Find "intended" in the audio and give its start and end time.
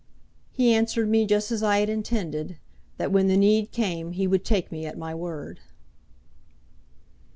1.87-2.57